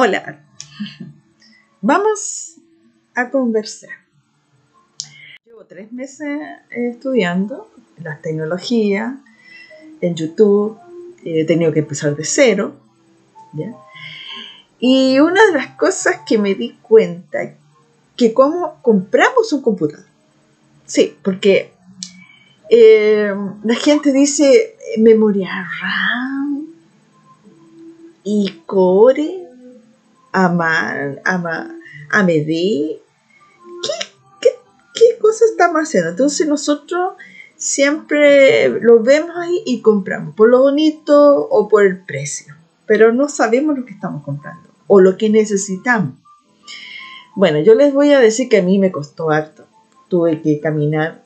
Hola, 0.00 0.38
vamos 1.80 2.54
a 3.16 3.30
conversar. 3.30 3.90
Llevo 5.44 5.64
tres 5.64 5.90
meses 5.90 6.38
estudiando 6.70 7.68
las 8.00 8.22
tecnologías 8.22 9.16
en 10.00 10.14
YouTube, 10.14 10.78
he 11.24 11.44
tenido 11.46 11.72
que 11.72 11.80
empezar 11.80 12.14
de 12.14 12.24
cero. 12.24 12.76
Y 14.78 15.18
una 15.18 15.44
de 15.46 15.52
las 15.54 15.70
cosas 15.70 16.20
que 16.24 16.38
me 16.38 16.54
di 16.54 16.78
cuenta, 16.80 17.56
que 18.16 18.32
cómo 18.32 18.80
compramos 18.82 19.52
un 19.52 19.62
computador. 19.62 20.06
Sí, 20.86 21.18
porque 21.24 21.72
eh, 22.70 23.34
la 23.64 23.74
gente 23.74 24.12
dice 24.12 24.76
memoria 24.96 25.68
RAM 25.80 26.66
y 28.22 28.62
core 28.64 29.47
amar, 30.46 31.20
ama, 31.24 31.76
AMD. 32.10 32.46
¿Qué, 32.46 33.00
qué, 34.40 34.48
qué 34.94 35.18
cosa 35.20 35.44
estamos 35.44 35.82
haciendo? 35.82 36.10
Entonces 36.10 36.46
nosotros 36.46 37.14
siempre 37.56 38.68
lo 38.68 39.02
vemos 39.02 39.36
ahí 39.36 39.62
y 39.66 39.82
compramos, 39.82 40.34
por 40.34 40.48
lo 40.48 40.62
bonito 40.62 41.48
o 41.48 41.68
por 41.68 41.84
el 41.84 41.98
precio, 41.98 42.54
pero 42.86 43.12
no 43.12 43.28
sabemos 43.28 43.76
lo 43.76 43.84
que 43.84 43.92
estamos 43.92 44.22
comprando 44.22 44.68
o 44.86 45.00
lo 45.00 45.18
que 45.18 45.28
necesitamos. 45.28 46.14
Bueno, 47.34 47.60
yo 47.60 47.74
les 47.74 47.92
voy 47.92 48.12
a 48.12 48.20
decir 48.20 48.48
que 48.48 48.58
a 48.58 48.62
mí 48.62 48.78
me 48.78 48.90
costó 48.90 49.30
harto. 49.30 49.64
Tuve 50.08 50.42
que 50.42 50.60
caminar, 50.60 51.24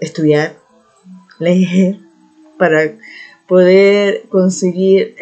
estudiar, 0.00 0.56
leer 1.38 1.98
para 2.58 2.96
poder 3.48 4.28
conseguir 4.28 5.16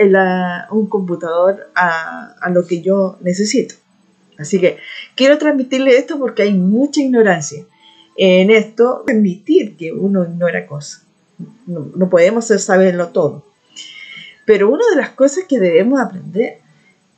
un 0.71 0.89
computador 0.89 1.71
a, 1.77 2.51
lo 2.51 2.67
que 2.67 2.83
yo 2.83 3.17
necesito. 3.21 3.77
Así 4.37 4.61
que 4.61 4.79
quiero 5.15 5.39
transmitirle 5.39 5.97
esto 5.97 6.19
porque 6.19 6.43
hay 6.43 6.53
mucha 6.53 7.01
ignorancia 7.01 7.65
en 8.17 8.51
esto. 8.51 9.05
Permitir 9.07 9.77
que 9.77 9.93
uno 9.93 10.25
ignora 10.25 10.67
cosas. 10.67 11.05
No, 11.67 12.11
podemos 12.11 12.47
saberlo 12.47 13.09
todo. 13.09 13.45
Pero 14.45 14.71
una 14.71 14.85
de 14.91 14.97
las 14.97 15.11
cosas 15.11 15.45
que 15.49 15.61
debemos 15.61 16.01
aprender 16.01 16.59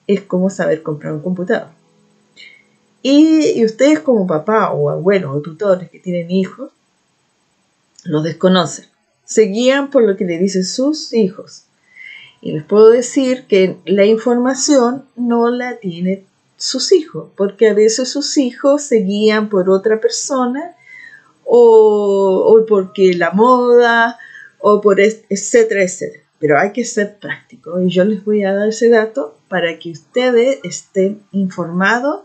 es 0.07 0.21
cómo 0.21 0.51
saber 0.51 0.83
comprar 0.83 1.15
un 1.15 1.23
computador. 1.23 1.69
Y, 3.03 3.53
y 3.59 3.65
ustedes 3.65 4.01
como 4.01 4.27
papá 4.27 4.73
o 4.73 4.91
abuelos 4.91 5.35
o 5.35 5.41
tutores 5.41 5.91
que 5.91 6.01
tienen 6.01 6.31
hijos, 6.31 6.71
los 8.05 8.23
desconocen 8.23 8.87
se 9.29 9.43
guían 9.43 9.91
por 9.91 10.05
lo 10.05 10.17
que 10.17 10.25
le 10.25 10.39
dicen 10.39 10.65
sus 10.65 11.13
hijos. 11.13 11.65
Y 12.41 12.53
les 12.53 12.65
puedo 12.65 12.89
decir 12.89 13.45
que 13.47 13.77
la 13.85 14.07
información 14.07 15.05
no 15.17 15.51
la 15.51 15.77
tienen 15.77 16.25
sus 16.57 16.93
hijos, 16.93 17.29
porque 17.37 17.69
a 17.69 17.75
veces 17.75 18.09
sus 18.11 18.39
hijos 18.39 18.83
se 18.83 19.01
guían 19.01 19.51
por 19.51 19.69
otra 19.69 20.01
persona 20.01 20.75
o, 21.45 22.65
porque 22.67 23.13
la 23.15 23.33
moda 23.33 24.19
o 24.61 24.81
por 24.81 24.99
etcétera, 24.99 25.83
etcétera. 25.83 26.25
Pero 26.39 26.59
hay 26.59 26.73
que 26.73 26.85
ser 26.85 27.19
práctico 27.19 27.79
y 27.83 27.91
yo 27.91 28.05
les 28.05 28.25
voy 28.25 28.45
a 28.45 28.55
dar 28.55 28.69
ese 28.69 28.89
dato 28.89 29.37
para 29.49 29.79
que 29.79 29.91
ustedes 29.91 30.59
estén 30.63 31.21
informados 31.33 32.23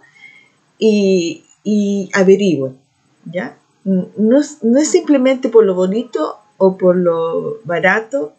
y, 0.79 1.43
y 1.65 2.09
averigüen, 2.13 2.77
¿ya? 3.25 3.57
No 3.83 4.39
no 4.61 4.79
es 4.79 4.87
simplemente 4.87 5.49
por 5.49 5.65
lo 5.65 5.75
bonito 5.75 6.37
o 6.57 6.77
por 6.77 6.95
lo 6.95 7.59
barato, 7.63 8.33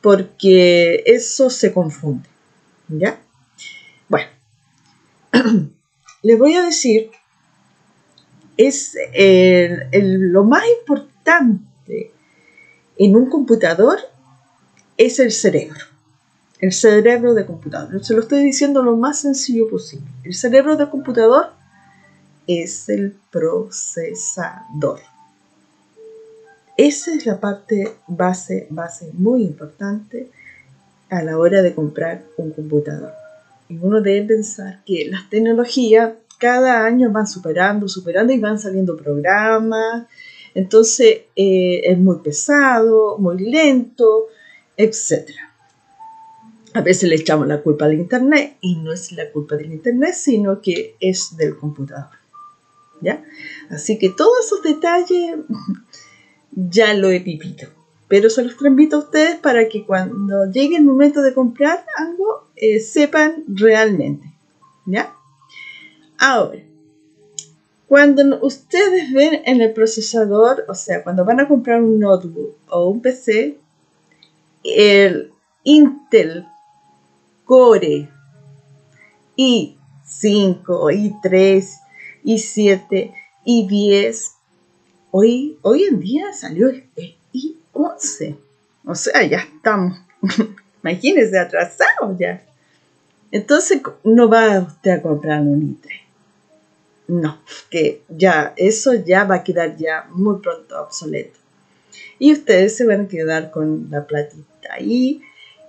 porque 0.00 1.02
eso 1.06 1.50
se 1.50 1.72
confunde. 1.72 2.28
¿Ya? 2.88 3.20
Bueno, 4.08 4.28
les 6.22 6.38
voy 6.38 6.54
a 6.54 6.62
decir, 6.62 7.10
es 8.56 8.96
lo 9.92 10.44
más 10.44 10.64
importante 10.78 12.12
en 12.98 13.16
un 13.16 13.30
computador 13.30 13.98
es 14.96 15.18
el 15.20 15.30
cerebro. 15.30 15.80
El 16.60 16.72
cerebro 16.72 17.34
de 17.34 17.46
computador. 17.46 18.04
Se 18.04 18.14
lo 18.14 18.20
estoy 18.20 18.42
diciendo 18.42 18.82
lo 18.82 18.96
más 18.96 19.20
sencillo 19.20 19.68
posible. 19.70 20.06
El 20.24 20.34
cerebro 20.34 20.76
de 20.76 20.90
computador 20.90 21.52
es 22.48 22.88
el 22.88 23.16
procesador. 23.30 25.00
Esa 26.78 27.12
es 27.12 27.26
la 27.26 27.40
parte 27.40 27.96
base, 28.06 28.68
base 28.70 29.10
muy 29.14 29.42
importante 29.42 30.30
a 31.10 31.24
la 31.24 31.36
hora 31.36 31.60
de 31.60 31.74
comprar 31.74 32.22
un 32.36 32.52
computador. 32.52 33.10
Y 33.68 33.78
uno 33.78 34.00
debe 34.00 34.28
pensar 34.28 34.84
que 34.86 35.08
las 35.10 35.28
tecnologías 35.28 36.12
cada 36.38 36.84
año 36.84 37.10
van 37.10 37.26
superando, 37.26 37.88
superando 37.88 38.32
y 38.32 38.38
van 38.38 38.60
saliendo 38.60 38.96
programas. 38.96 40.06
Entonces 40.54 41.22
eh, 41.34 41.80
es 41.82 41.98
muy 41.98 42.18
pesado, 42.20 43.18
muy 43.18 43.38
lento, 43.50 44.28
etc. 44.76 45.30
A 46.74 46.82
veces 46.82 47.08
le 47.08 47.16
echamos 47.16 47.48
la 47.48 47.60
culpa 47.60 47.86
al 47.86 47.94
Internet 47.94 48.56
y 48.60 48.76
no 48.76 48.92
es 48.92 49.10
la 49.10 49.32
culpa 49.32 49.56
del 49.56 49.72
Internet, 49.72 50.14
sino 50.14 50.60
que 50.60 50.94
es 51.00 51.36
del 51.36 51.56
computador. 51.56 52.16
¿Ya? 53.00 53.24
Así 53.68 53.98
que 53.98 54.10
todos 54.10 54.46
esos 54.46 54.62
detalles 54.62 55.38
ya 56.52 56.94
lo 56.94 57.10
he 57.10 57.20
pipito. 57.20 57.66
Pero 58.08 58.30
se 58.30 58.42
los 58.42 58.56
transmito 58.56 58.96
a 58.96 59.00
ustedes 59.00 59.36
para 59.36 59.68
que 59.68 59.84
cuando 59.84 60.50
llegue 60.50 60.76
el 60.76 60.84
momento 60.84 61.22
de 61.22 61.34
comprar 61.34 61.84
algo, 61.96 62.48
eh, 62.56 62.80
sepan 62.80 63.44
realmente. 63.48 64.32
¿Ya? 64.86 65.14
Ahora, 66.18 66.62
cuando 67.86 68.40
ustedes 68.42 69.12
ven 69.12 69.42
en 69.44 69.60
el 69.60 69.72
procesador, 69.72 70.64
o 70.68 70.74
sea, 70.74 71.02
cuando 71.02 71.24
van 71.24 71.40
a 71.40 71.48
comprar 71.48 71.82
un 71.82 71.98
notebook 71.98 72.56
o 72.68 72.88
un 72.88 73.00
PC, 73.00 73.58
el 74.64 75.32
Intel 75.64 76.46
Core 77.44 78.10
i5, 79.38 80.64
i3, 80.66 81.64
i7, 82.24 83.14
i10 83.46 84.37
Hoy, 85.20 85.58
hoy 85.62 85.82
en 85.82 85.98
día 85.98 86.32
salió 86.32 86.68
el 86.68 86.84
I11. 87.32 88.36
O 88.84 88.94
sea, 88.94 89.26
ya 89.26 89.38
estamos, 89.38 89.98
imagínense, 90.84 91.36
atrasados 91.36 92.16
ya. 92.16 92.40
Entonces, 93.32 93.82
no 94.04 94.28
va 94.28 94.60
usted 94.60 94.92
a 94.92 95.02
comprar 95.02 95.40
un 95.40 95.76
i3. 95.76 95.90
No, 97.08 97.40
que 97.68 98.02
ya, 98.08 98.54
eso 98.56 98.94
ya 98.94 99.24
va 99.24 99.36
a 99.36 99.42
quedar 99.42 99.76
ya 99.76 100.06
muy 100.12 100.38
pronto 100.40 100.80
obsoleto. 100.80 101.36
Y 102.20 102.32
ustedes 102.32 102.76
se 102.76 102.86
van 102.86 103.06
a 103.06 103.08
quedar 103.08 103.50
con 103.50 103.88
la 103.90 104.06
platita 104.06 104.74
ahí 104.74 105.20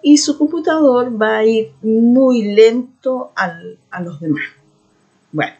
y 0.04 0.18
su 0.18 0.38
computador 0.38 1.20
va 1.20 1.38
a 1.38 1.46
ir 1.46 1.72
muy 1.82 2.54
lento 2.54 3.34
a 3.36 4.00
los 4.00 4.20
demás. 4.20 4.44
Bueno, 5.32 5.56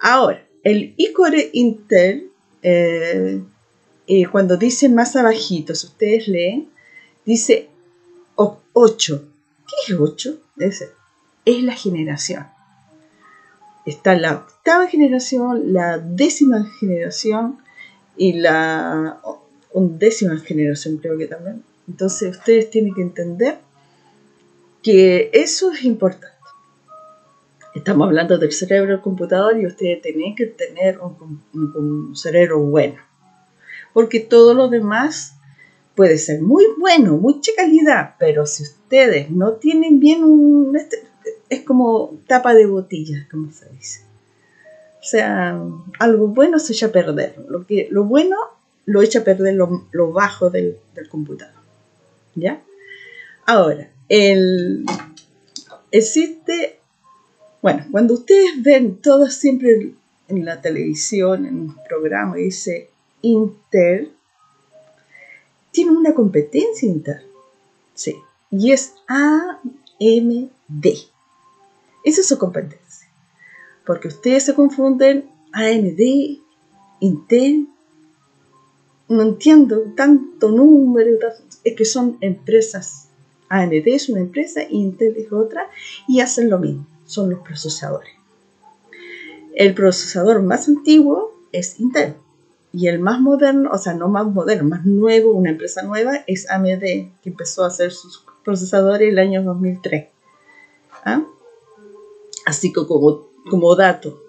ahora, 0.00 0.44
el 0.64 0.92
iCore 0.96 1.50
Intel 1.52 2.30
eh, 2.62 3.42
cuando 4.30 4.56
dice 4.56 4.88
más 4.88 5.16
abajito, 5.16 5.74
si 5.74 5.86
ustedes 5.86 6.28
leen, 6.28 6.68
dice 7.24 7.68
8. 8.72 9.28
¿Qué 9.66 9.92
es 9.92 9.98
8? 9.98 10.40
Es, 10.58 10.84
es 11.44 11.62
la 11.62 11.74
generación. 11.74 12.46
Está 13.86 14.14
la 14.14 14.34
octava 14.34 14.86
generación, 14.86 15.72
la 15.72 15.98
décima 15.98 16.64
generación 16.78 17.58
y 18.16 18.34
la 18.34 19.20
undécima 19.72 20.38
generación 20.38 20.98
creo 20.98 21.16
que 21.16 21.26
también. 21.26 21.62
Entonces 21.88 22.36
ustedes 22.36 22.70
tienen 22.70 22.94
que 22.94 23.02
entender 23.02 23.58
que 24.82 25.30
eso 25.32 25.72
es 25.72 25.84
importante. 25.84 26.39
Estamos 27.74 28.08
hablando 28.08 28.36
del 28.36 28.50
cerebro 28.50 28.92
del 28.92 29.00
computador 29.00 29.56
y 29.58 29.66
ustedes 29.66 30.02
tienen 30.02 30.34
que 30.34 30.46
tener 30.46 30.98
un, 30.98 32.16
cerebro 32.16 32.58
bueno. 32.58 32.96
Porque 33.92 34.18
todo 34.18 34.54
lo 34.54 34.68
demás 34.68 35.36
puede 35.94 36.18
ser 36.18 36.42
muy 36.42 36.66
bueno, 36.78 37.16
mucha 37.16 37.52
calidad, 37.56 38.16
pero 38.18 38.46
si 38.46 38.64
ustedes 38.64 39.30
no 39.30 39.52
tienen 39.52 40.00
bien 40.00 40.24
un... 40.24 40.76
Este, 40.76 41.04
es 41.48 41.62
como 41.62 42.18
tapa 42.26 42.54
de 42.54 42.66
botella, 42.66 43.28
como 43.30 43.52
se 43.52 43.68
dice. 43.70 44.02
O 45.00 45.04
sea, 45.04 45.62
algo 45.98 46.28
bueno 46.28 46.58
se 46.58 46.72
echa 46.72 46.86
a 46.86 46.92
perder. 46.92 47.36
Lo, 47.48 47.66
que, 47.66 47.88
lo 47.90 48.04
bueno 48.04 48.36
lo 48.84 49.02
echa 49.02 49.20
a 49.20 49.24
perder 49.24 49.54
lo, 49.54 50.12
bajo 50.12 50.50
del, 50.50 50.76
del, 50.94 51.08
computador. 51.08 51.62
¿Ya? 52.34 52.62
Ahora, 53.46 53.90
el, 54.08 54.84
existe 55.90 56.79
bueno, 57.62 57.84
cuando 57.90 58.14
ustedes 58.14 58.62
ven 58.62 58.96
todo 58.96 59.28
siempre 59.28 59.92
en 60.28 60.44
la 60.44 60.60
televisión, 60.60 61.46
en 61.46 61.60
un 61.60 61.76
programa, 61.88 62.36
dice 62.36 62.90
Intel, 63.22 64.12
tiene 65.70 65.92
una 65.92 66.14
competencia 66.14 66.88
Intel. 66.88 67.22
Sí, 67.94 68.16
y 68.50 68.72
es 68.72 68.94
AMD. 69.08 70.86
Esa 72.04 72.20
es 72.20 72.26
su 72.26 72.38
competencia. 72.38 73.08
Porque 73.84 74.08
ustedes 74.08 74.44
se 74.44 74.54
confunden 74.54 75.28
AMD, 75.52 76.00
Intel, 77.00 77.68
no 79.08 79.22
entiendo 79.22 79.92
tanto 79.96 80.50
número, 80.50 81.10
es 81.64 81.74
que 81.74 81.84
son 81.84 82.16
empresas. 82.20 83.08
AMD 83.48 83.86
es 83.86 84.08
una 84.08 84.20
empresa, 84.20 84.62
Intel 84.70 85.16
es 85.16 85.32
otra, 85.32 85.68
y 86.06 86.20
hacen 86.20 86.48
lo 86.48 86.58
mismo, 86.58 86.86
son 87.10 87.30
los 87.30 87.40
procesadores. 87.40 88.12
El 89.54 89.74
procesador 89.74 90.42
más 90.42 90.68
antiguo 90.68 91.32
es 91.52 91.80
Intel, 91.80 92.14
y 92.72 92.86
el 92.86 93.00
más 93.00 93.20
moderno, 93.20 93.70
o 93.72 93.78
sea, 93.78 93.94
no 93.94 94.08
más 94.08 94.26
moderno, 94.26 94.68
más 94.68 94.86
nuevo, 94.86 95.32
una 95.32 95.50
empresa 95.50 95.82
nueva, 95.82 96.22
es 96.26 96.48
AMD, 96.48 96.80
que 96.80 97.12
empezó 97.24 97.64
a 97.64 97.68
hacer 97.68 97.90
sus 97.90 98.24
procesadores 98.44 99.10
el 99.10 99.18
año 99.18 99.42
2003. 99.42 100.06
¿Ah? 101.04 101.22
Así 102.46 102.72
como, 102.72 103.28
como 103.50 103.74
dato. 103.74 104.22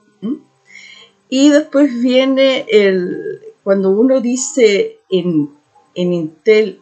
Y 1.30 1.50
después 1.50 1.98
viene 2.02 2.66
el, 2.70 3.40
cuando 3.64 3.92
uno 3.92 4.20
dice 4.20 5.00
en, 5.10 5.52
Intel 5.94 6.82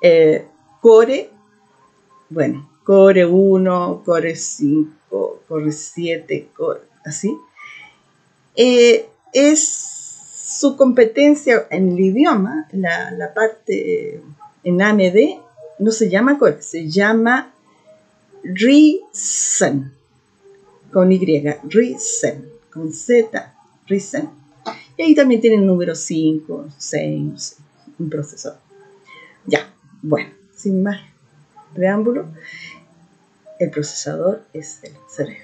eh, 0.00 0.46
Core, 0.80 1.30
bueno, 2.30 2.70
Core 2.84 3.26
1, 3.26 4.02
Core 4.04 4.34
5, 4.34 4.90
Core 5.48 5.72
7, 5.72 6.48
Core, 6.54 6.80
así, 7.04 7.36
eh, 8.54 9.08
es 9.32 9.86
su 10.58 10.76
competencia 10.76 11.66
en 11.70 11.92
el 11.92 12.00
idioma, 12.00 12.68
la, 12.72 13.32
parte 13.34 14.22
en 14.64 14.82
AMD, 14.82 15.40
no 15.78 15.90
se 15.90 16.08
llama 16.08 16.38
Core, 16.38 16.62
se 16.62 16.88
llama 16.88 17.52
Ryzen, 18.42 19.92
con 20.92 21.12
Y, 21.12 21.18
Ryzen, 21.64 22.48
con 22.72 22.92
Z, 22.92 23.54
Ryzen. 23.86 24.30
Y 24.96 25.02
ahí 25.02 25.14
también 25.14 25.40
tienen 25.40 25.66
número 25.66 25.94
5, 25.94 26.68
6, 26.78 27.56
un 27.98 28.08
procesador. 28.08 28.58
Ya, 29.44 29.72
bueno, 30.00 30.30
sin 30.54 30.82
más 30.82 31.00
preámbulo, 31.74 32.28
el 33.58 33.70
procesador 33.70 34.44
es 34.52 34.82
el 34.84 34.92
cerebro. 35.08 35.42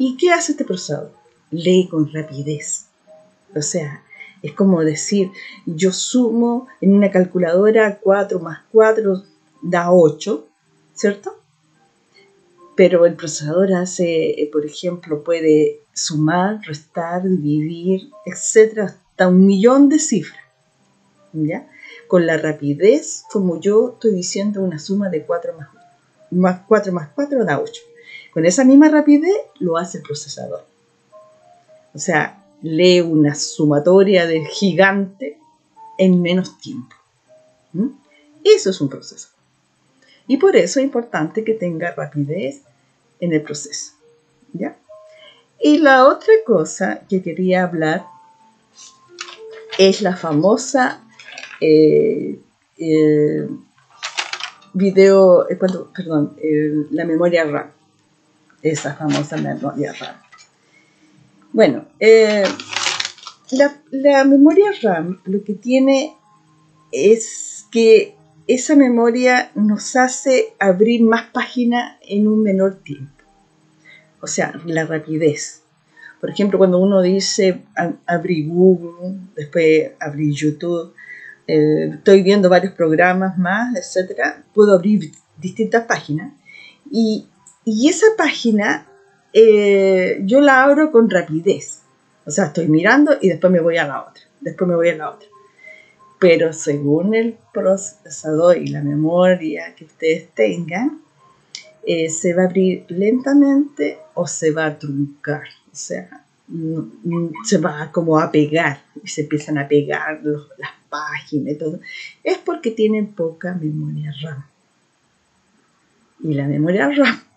¿Y 0.00 0.16
qué 0.16 0.30
hace 0.30 0.52
este 0.52 0.64
procesador? 0.64 1.12
Lee 1.50 1.88
con 1.90 2.12
rapidez 2.12 2.88
o 3.54 3.62
sea, 3.62 4.02
es 4.42 4.52
como 4.52 4.84
decir, 4.84 5.30
yo 5.66 5.92
sumo 5.92 6.68
en 6.80 6.94
una 6.94 7.10
calculadora 7.10 7.98
4 7.98 8.40
más 8.40 8.60
4 8.72 9.22
da 9.62 9.92
8, 9.92 10.46
¿cierto? 10.94 11.40
Pero 12.76 13.06
el 13.06 13.14
procesador 13.14 13.72
hace, 13.72 14.40
eh, 14.40 14.48
por 14.52 14.64
ejemplo, 14.64 15.24
puede 15.24 15.80
sumar, 15.92 16.60
restar, 16.64 17.22
dividir, 17.24 18.10
etcétera, 18.24 18.84
hasta 18.84 19.28
un 19.28 19.46
millón 19.46 19.88
de 19.88 19.98
cifras. 19.98 20.44
¿Ya? 21.32 21.68
Con 22.06 22.26
la 22.26 22.38
rapidez, 22.38 23.24
como 23.30 23.60
yo 23.60 23.94
estoy 23.94 24.14
diciendo, 24.14 24.62
una 24.62 24.78
suma 24.78 25.10
de 25.10 25.24
4 25.26 25.54
más, 25.58 25.68
más 26.30 26.60
4 26.66 26.92
más 26.92 27.08
4 27.14 27.44
da 27.44 27.60
8. 27.60 27.82
Con 28.32 28.46
esa 28.46 28.64
misma 28.64 28.88
rapidez 28.88 29.36
lo 29.58 29.76
hace 29.76 29.98
el 29.98 30.04
procesador. 30.04 30.64
O 31.94 31.98
sea, 31.98 32.44
lee 32.62 33.00
una 33.00 33.34
sumatoria 33.34 34.26
de 34.26 34.44
gigante 34.44 35.38
en 35.96 36.22
menos 36.22 36.58
tiempo. 36.58 36.94
Eso 38.44 38.70
es 38.70 38.80
un 38.80 38.88
proceso. 38.88 39.28
Y 40.26 40.36
por 40.36 40.56
eso 40.56 40.78
es 40.78 40.84
importante 40.84 41.44
que 41.44 41.54
tenga 41.54 41.92
rapidez 41.92 42.62
en 43.20 43.32
el 43.32 43.42
proceso. 43.42 43.92
¿ya? 44.52 44.76
Y 45.60 45.78
la 45.78 46.06
otra 46.06 46.32
cosa 46.46 47.00
que 47.08 47.22
quería 47.22 47.64
hablar 47.64 48.06
es 49.78 50.02
la 50.02 50.16
famosa 50.16 51.02
eh, 51.60 52.38
eh, 52.76 53.48
video, 54.78 55.48
eh, 55.50 55.56
perdón, 55.56 56.36
la 56.90 57.04
memoria 57.04 57.44
RAM. 57.44 57.70
Esa 58.62 58.94
famosa 58.94 59.36
memoria 59.36 59.92
RAM. 59.92 60.16
Bueno, 61.52 61.86
eh, 61.98 62.44
la, 63.90 64.24
memoria 64.24 64.70
RAM 64.82 65.20
lo 65.24 65.42
que 65.42 65.54
tiene 65.54 66.14
es 66.92 67.66
que 67.70 68.14
esa 68.46 68.76
memoria 68.76 69.50
nos 69.54 69.96
hace 69.96 70.54
abrir 70.58 71.02
más 71.02 71.26
páginas 71.30 71.96
en 72.02 72.28
un 72.28 72.42
menor 72.42 72.76
tiempo. 72.76 73.12
O 74.20 74.26
sea, 74.26 74.52
la 74.66 74.84
rapidez. 74.84 75.62
Por 76.20 76.30
ejemplo, 76.30 76.58
cuando 76.58 76.78
uno 76.78 77.00
dice 77.00 77.62
abrí 78.06 78.46
Google, 78.46 79.18
después 79.36 79.92
abrí 80.00 80.34
YouTube, 80.34 80.92
eh, 81.48 81.90
estoy 81.94 82.22
viendo 82.22 82.48
varios 82.48 82.74
programas 82.74 83.38
más, 83.38 83.74
etc., 83.74 84.44
puedo 84.54 84.74
abrir 84.74 85.10
distintas 85.38 85.86
páginas. 85.86 86.32
Y, 86.90 87.26
y 87.64 87.88
esa 87.88 88.06
página 88.16 88.86
eh, 89.32 90.20
yo 90.24 90.40
la 90.40 90.64
abro 90.64 90.90
con 90.92 91.08
rapidez. 91.10 91.82
O 92.26 92.30
sea, 92.30 92.46
estoy 92.46 92.68
mirando 92.68 93.16
y 93.20 93.28
después 93.28 93.52
me 93.52 93.60
voy 93.60 93.78
a 93.78 93.86
la 93.86 94.02
otra, 94.02 94.22
después 94.40 94.68
me 94.68 94.76
voy 94.76 94.90
a 94.90 94.96
la 94.96 95.10
otra. 95.10 95.28
Pero 96.18 96.52
según 96.52 97.14
el 97.14 97.36
procesador 97.52 98.58
y 98.58 98.68
la 98.68 98.82
memoria 98.82 99.74
que 99.74 99.84
ustedes 99.84 100.28
tengan, 100.34 101.00
eh, 101.86 102.10
se 102.10 102.34
va 102.34 102.42
a 102.42 102.46
abrir 102.46 102.84
lentamente 102.88 103.98
o 104.14 104.26
se 104.26 104.50
va 104.50 104.66
a 104.66 104.78
truncar. 104.78 105.44
O 105.72 105.76
sea, 105.76 106.24
se 107.44 107.58
va 107.58 107.90
como 107.92 108.18
a 108.18 108.30
pegar 108.30 108.82
y 109.02 109.08
se 109.08 109.22
empiezan 109.22 109.58
a 109.58 109.68
pegar 109.68 110.20
las 110.22 110.72
páginas 110.88 111.54
y 111.54 111.58
todo. 111.58 111.80
Es 112.24 112.38
porque 112.38 112.70
tienen 112.70 113.08
poca 113.12 113.54
memoria 113.54 114.12
RAM. 114.22 114.44
Y 116.22 116.34
la 116.34 116.46
memoria 116.46 116.90
RAM 116.90 117.28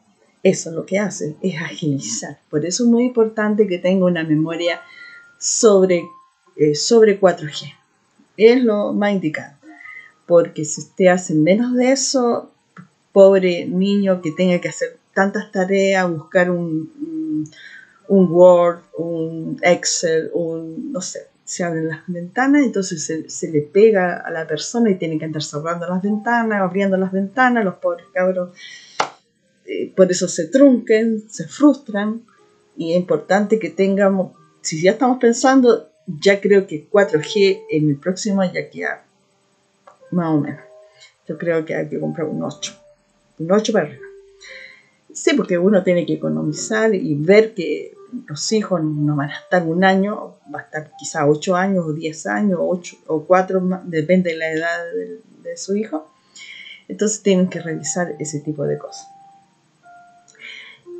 eso 0.44 0.72
lo 0.72 0.86
que 0.86 0.98
hace, 0.98 1.36
es 1.42 1.62
agilizar. 1.62 2.40
Por 2.50 2.66
eso 2.66 2.84
es 2.84 2.90
muy 2.90 3.06
importante 3.06 3.68
que 3.68 3.78
tenga 3.78 4.06
una 4.06 4.24
memoria 4.24 4.82
sobre, 5.38 6.04
eh, 6.56 6.76
sobre 6.76 7.20
4G. 7.20 7.74
Es 8.38 8.64
lo 8.64 8.94
más 8.94 9.12
indicado. 9.14 9.56
Porque 10.26 10.66
si 10.66 10.82
usted 10.82 11.08
hace 11.08 11.36
menos 11.36 11.76
de 11.76 11.92
eso, 11.92 12.52
pobre 13.12 13.66
niño 13.66 14.22
que 14.22 14.32
tenga 14.32 14.60
que 14.60 14.70
hacer 14.70 14.98
tantas 15.14 15.52
tareas, 15.52 16.10
buscar 16.10 16.50
un, 16.50 17.48
un 18.08 18.32
Word, 18.32 18.80
un 18.98 19.60
Excel, 19.62 20.32
un, 20.34 20.92
no 20.92 21.02
sé, 21.02 21.28
se 21.52 21.66
abren 21.66 21.90
las 21.90 22.04
ventanas, 22.08 22.64
entonces 22.64 23.04
se, 23.04 23.30
se, 23.30 23.52
le 23.52 23.62
pega 23.62 24.16
a 24.16 24.32
la 24.32 24.48
persona 24.48 24.90
y 24.90 24.96
tiene 24.96 25.20
que 25.20 25.26
andar 25.26 25.44
cerrando 25.44 25.86
las 25.86 26.02
ventanas, 26.02 26.62
abriendo 26.62 26.96
las 26.96 27.12
ventanas, 27.12 27.66
los 27.66 27.76
pobres 27.76 28.06
cabros 28.14 28.52
eh, 29.66 29.92
por 29.94 30.10
eso 30.10 30.30
se 30.30 30.48
trunquen, 30.48 31.30
se 31.30 31.46
frustran 31.48 32.24
y 32.78 32.92
es 32.92 32.98
importante 32.98 33.60
que 33.60 33.70
tengamos, 33.70 34.32
si 34.62 34.82
ya 34.82 34.92
estamos 34.92 35.20
pensando, 35.20 35.90
ya 36.08 36.40
creo 36.40 36.68
que 36.68 36.90
4G 36.90 37.64
en 37.70 37.90
el 37.90 37.98
próximo 37.98 38.44
ya 38.46 38.70
queda 38.70 39.06
más 40.12 40.30
o 40.30 40.40
menos. 40.40 40.62
Yo 41.28 41.38
creo 41.38 41.66
que 41.66 41.76
hay 41.76 41.90
que 41.90 42.00
comprar 42.00 42.28
un 42.28 42.44
8, 42.44 42.74
un 43.40 43.52
8 43.52 43.74
para 43.74 43.88
arriba. 43.88 44.06
Sí, 45.14 45.34
porque 45.36 45.58
uno 45.58 45.84
tiene 45.84 46.06
que 46.06 46.14
economizar 46.14 46.96
y 46.96 47.14
ver 47.16 47.54
que 47.54 47.94
los 48.28 48.52
hijos 48.52 48.84
no 48.84 49.16
van 49.16 49.30
a 49.30 49.40
estar 49.40 49.66
un 49.66 49.84
año, 49.84 50.36
va 50.54 50.60
a 50.60 50.64
estar 50.64 50.92
quizá 50.98 51.28
8 51.28 51.56
años 51.56 51.86
o 51.86 51.94
10 51.94 52.28
años 52.28 52.60
o 52.60 52.70
8 52.70 52.98
o 53.08 53.26
4, 53.26 53.82
depende 53.86 54.32
de 54.32 54.38
la 54.38 54.52
edad 54.52 54.78
de, 55.44 55.58
su 55.58 55.76
hijo. 55.76 56.10
Entonces 56.88 57.22
tienen 57.22 57.50
que 57.50 57.60
revisar 57.60 58.16
ese 58.20 58.40
tipo 58.40 58.64
de 58.64 58.78
cosas. 58.78 59.06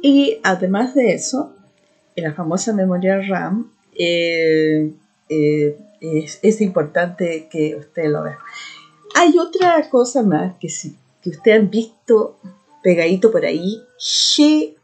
Y 0.02 0.40
además 0.44 0.94
de 0.94 1.14
eso, 1.14 1.56
en 2.16 2.26
la 2.26 2.34
famosa 2.34 2.74
memoria 2.74 3.22
RAM 3.22 3.72
eh, 3.98 4.92
eh, 5.30 5.78
es, 6.02 6.62
importante 6.62 7.48
que 7.50 7.76
usted 7.78 8.10
lo 8.10 8.24
vea. 8.24 8.40
Hay 9.16 9.38
otra 9.38 9.90
cosa 9.90 10.22
más 10.24 10.58
que, 10.60 10.68
si, 10.68 10.98
que 11.22 11.30
ustedes 11.30 11.60
han 11.60 11.70
visto 11.70 12.40
pegadito 12.84 13.32
por 13.32 13.46
ahí, 13.46 13.82
GeForce. 13.98 14.82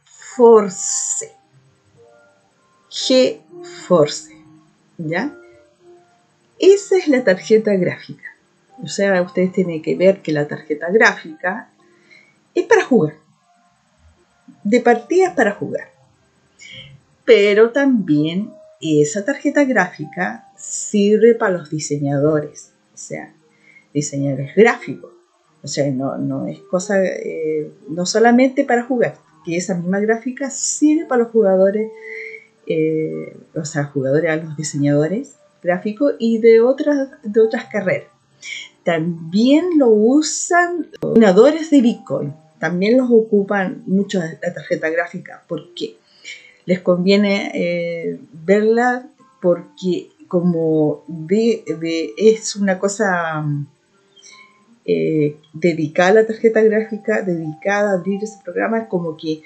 GeForce, 3.05 4.35
¿ya? 4.97 5.35
Esa 6.59 6.97
es 6.97 7.07
la 7.07 7.23
tarjeta 7.23 7.73
gráfica. 7.75 8.23
O 8.83 8.87
sea, 8.87 9.21
ustedes 9.21 9.51
tienen 9.53 9.81
que 9.81 9.95
ver 9.95 10.21
que 10.21 10.31
la 10.31 10.47
tarjeta 10.47 10.89
gráfica 10.91 11.69
es 12.53 12.65
para 12.65 12.83
jugar 12.83 13.13
de 14.69 14.81
partidas 14.81 15.33
para 15.33 15.51
jugar. 15.51 15.89
Pero 17.25 17.71
también 17.71 18.51
esa 18.81 19.23
tarjeta 19.23 19.63
gráfica 19.63 20.49
sirve 20.57 21.35
para 21.35 21.57
los 21.57 21.69
diseñadores, 21.69 22.73
o 22.93 22.97
sea, 22.97 23.33
diseñadores 23.93 24.55
gráficos. 24.55 25.11
O 25.63 25.67
sea, 25.67 25.89
no, 25.91 26.17
no 26.17 26.47
es 26.47 26.59
cosa, 26.59 27.03
eh, 27.03 27.71
no 27.89 28.05
solamente 28.05 28.63
para 28.63 28.83
jugar, 28.83 29.15
porque 29.31 29.57
esa 29.57 29.75
misma 29.75 29.99
gráfica 29.99 30.49
sirve 30.49 31.05
para 31.05 31.23
los 31.23 31.31
jugadores, 31.31 31.89
eh, 32.67 33.38
o 33.55 33.65
sea, 33.65 33.86
jugadores 33.86 34.29
a 34.29 34.36
los 34.38 34.57
diseñadores 34.57 35.36
gráficos 35.63 36.13
y 36.19 36.39
de 36.39 36.62
otras, 36.62 37.09
de 37.24 37.41
otras 37.41 37.65
carreras. 37.65 38.09
También 38.83 39.77
lo 39.77 39.89
usan 39.89 40.88
los 41.01 41.69
de 41.69 41.81
Bitcoin. 41.81 42.33
También 42.59 42.97
los 42.97 43.09
ocupan 43.12 43.83
mucho 43.86 44.19
la 44.19 44.53
tarjeta 44.53 44.89
gráfica. 44.89 45.43
¿Por 45.47 45.74
qué? 45.74 45.97
Les 46.65 46.79
conviene 46.79 47.51
eh, 47.53 48.19
verla 48.31 49.07
porque 49.41 50.09
como 50.27 51.05
es 52.17 52.55
una 52.55 52.79
cosa 52.79 53.45
eh, 54.86 55.38
dedicada 55.53 56.09
a 56.09 56.13
la 56.13 56.27
tarjeta 56.27 56.62
gráfica, 56.62 57.21
dedicada 57.21 57.91
a 57.91 57.93
abrir 57.95 58.24
ese 58.24 58.39
programa, 58.43 58.88
como 58.88 59.17
que 59.17 59.41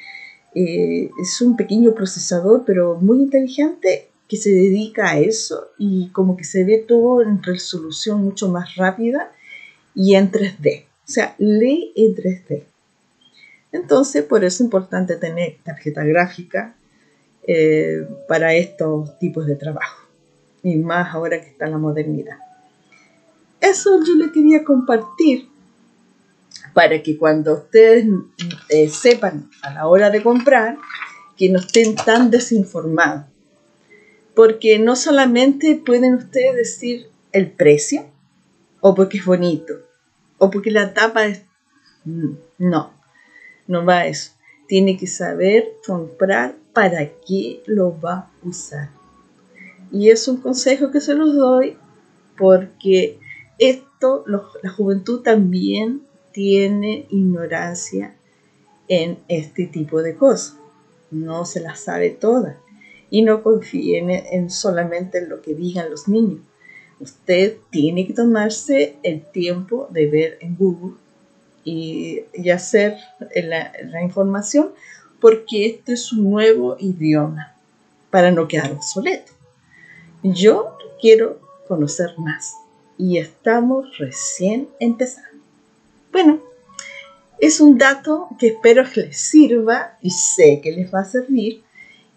eh, 0.54 1.10
es 1.22 1.42
un 1.42 1.56
pequeño 1.56 1.94
procesador, 1.94 2.64
pero 2.66 2.96
muy 3.00 3.20
inteligente, 3.20 4.10
que 4.28 4.38
se 4.38 4.50
dedica 4.50 5.12
a 5.12 5.20
eso 5.20 5.72
y 5.78 6.08
como 6.10 6.38
que 6.38 6.46
se 6.46 6.64
ve 6.64 6.78
todo 6.78 7.22
en 7.22 7.44
resolución 7.44 8.24
mucho 8.24 8.50
más 8.50 8.76
rápida 8.76 9.32
y 9.94 10.16
en 10.16 10.32
3D. 10.32 10.84
O 10.84 11.12
sea, 11.12 11.36
lee 11.38 11.92
en 11.96 12.16
3D. 12.16 12.64
Entonces, 13.74 14.24
por 14.24 14.44
eso 14.44 14.56
es 14.56 14.62
importante 14.62 15.16
tener 15.18 15.58
tarjeta 15.64 16.04
gráfica 16.04 16.76
eh, 17.46 18.08
para 18.28 18.54
estos 18.54 19.18
tipos 19.20 19.46
de 19.46 19.56
trabajo. 19.56 20.08
Y 20.64 20.78
más 20.78 21.14
ahora 21.14 21.42
que 21.42 21.50
está 21.50 21.68
la 21.68 21.78
modernidad. 21.78 22.38
Eso 23.60 24.00
yo 24.06 24.16
le 24.16 24.32
quería 24.32 24.64
compartir 24.64 25.50
para 26.74 27.02
que 27.02 27.18
cuando 27.18 27.54
ustedes 27.54 28.06
eh, 28.70 28.90
sepan 28.90 29.50
a 29.62 29.74
la 29.74 29.88
hora 29.88 30.10
de 30.10 30.24
comprar, 30.24 30.78
que 31.38 31.50
no 31.50 31.60
estén 31.60 31.96
tan 31.96 32.30
desinformados 32.30 33.26
porque 34.36 34.80
no 34.80 34.96
solamente 34.96 35.82
pueden 35.86 36.16
ustedes 36.16 36.56
decir 36.56 37.08
el 37.32 37.52
precio, 37.52 38.06
o 38.80 38.96
porque 38.96 39.18
es 39.18 39.26
bonito, 39.26 39.74
o 40.38 40.50
porque 40.50 40.72
la 40.72 40.94
tapa 40.94 41.26
es... 41.26 41.44
No, 42.58 42.92
no 43.68 43.86
va 43.86 44.00
a 44.00 44.08
eso. 44.08 44.32
Tiene 44.68 44.98
que 44.98 45.08
saber 45.08 45.74
comprar 45.86 46.56
para 46.74 47.08
qué 47.28 47.62
lo 47.68 48.00
va 48.00 48.14
a 48.14 48.32
usar. 48.44 48.90
Y 49.92 50.10
es 50.10 50.28
un 50.28 50.38
consejo 50.38 50.90
que 50.90 51.02
se 51.02 51.14
los 51.14 51.36
doy 51.36 51.78
porque 52.38 53.20
esto, 53.60 54.24
la 54.26 54.70
juventud 54.72 55.22
también 55.22 56.02
tiene 56.32 57.06
ignorancia 57.10 58.16
en 58.88 59.20
este 59.28 59.68
tipo 59.68 60.02
de 60.02 60.16
cosas. 60.16 60.58
No 61.12 61.46
se 61.46 61.60
las 61.60 61.80
sabe 61.80 62.10
todas 62.10 62.56
y 63.10 63.22
no 63.22 63.44
confíen 63.44 64.10
en, 64.10 64.50
solamente 64.50 65.20
en 65.20 65.30
lo 65.30 65.42
que 65.42 65.54
digan 65.54 65.90
los 65.90 66.08
niños. 66.08 66.40
Usted 67.00 67.58
tiene 67.70 68.06
que 68.06 68.14
tomarse 68.14 68.96
el 69.04 69.22
tiempo 69.22 69.88
de 69.92 70.08
ver 70.08 70.38
en 70.42 70.56
Google 70.56 70.96
y, 71.64 72.24
hacer 72.52 72.98
la, 73.36 73.72
la 73.84 74.02
información 74.02 74.72
porque 75.20 75.66
este 75.68 75.94
es 75.94 76.12
un 76.12 76.30
nuevo 76.30 76.78
idioma 76.80 77.56
para 78.10 78.32
no 78.32 78.48
quedar 78.48 78.72
obsoleto. 78.72 79.32
Yo 80.24 80.78
quiero 81.00 81.40
conocer 81.68 82.18
más 82.18 82.56
y 82.98 83.18
estamos 83.18 83.98
recién 83.98 84.70
empezando. 84.80 85.31
Bueno, 86.12 86.42
es 87.40 87.60
un 87.60 87.78
dato 87.78 88.30
que 88.38 88.48
espero 88.48 88.84
que 88.92 89.02
les 89.02 89.18
sirva 89.18 89.98
y 90.02 90.12
sé 90.12 90.60
que 90.62 90.72
les 90.72 90.94
va 90.94 91.00
a 91.02 91.06
servir 91.06 91.64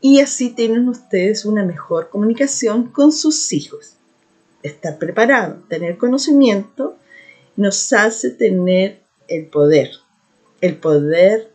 y 0.01 0.21
así 0.21 0.51
tienen 0.51 0.89
ustedes 0.89 1.45
una 1.45 1.65
mejor 1.65 2.11
comunicación 2.11 2.89
con 2.89 3.13
sus 3.13 3.53
hijos. 3.53 3.97
Estar 4.63 4.99
preparado, 4.99 5.63
tener 5.69 5.97
conocimiento, 5.97 6.99
nos 7.57 7.93
hace 7.93 8.31
tener 8.31 9.01
el 9.29 9.47
poder, 9.47 9.93
el 10.61 10.77
poder 10.77 11.53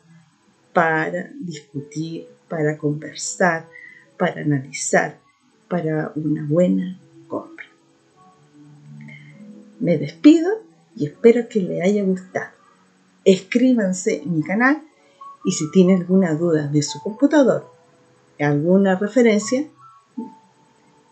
para 0.74 1.30
discutir, 1.40 2.28
para 2.48 2.78
conversar, 2.78 3.68
para 4.18 4.42
analizar, 4.42 5.20
para 5.68 6.12
una 6.16 6.46
buena 6.48 7.00
compra. 7.28 7.66
Me 9.80 9.98
despido 9.98 10.69
espero 11.06 11.48
que 11.50 11.62
le 11.62 11.82
haya 11.82 12.04
gustado. 12.04 12.52
Escríbanse 13.26 14.22
en 14.24 14.36
mi 14.38 14.44
canal 14.44 14.82
y 15.46 15.52
si 15.52 15.70
tiene 15.72 15.96
alguna 15.96 16.34
duda 16.34 16.68
de 16.68 16.82
su 16.82 17.02
computador, 17.02 17.70
alguna 18.40 18.96
referencia, 18.96 19.68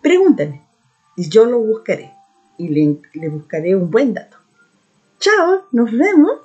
pregúntame 0.01 0.65
y 1.15 1.29
yo 1.29 1.45
lo 1.45 1.59
buscaré 1.59 2.13
y 2.57 2.69
le, 2.69 3.01
le 3.13 3.29
buscaré 3.29 3.75
un 3.75 3.89
buen 3.89 4.13
dato. 4.13 4.37
Chao, 5.19 5.63
nos 5.71 5.91
vemos. 5.91 6.39